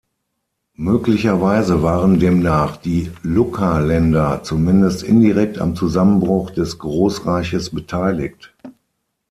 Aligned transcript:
Möglicherweise 0.79 1.83
waren 1.83 2.19
demnach 2.19 2.75
die 2.77 3.11
Lukka-Länder 3.21 4.41
zumindest 4.41 5.03
indirekt 5.03 5.59
am 5.59 5.75
Zusammenbruch 5.75 6.49
des 6.49 6.79
Großreiches 6.79 7.69
beteiligt. 7.69 8.51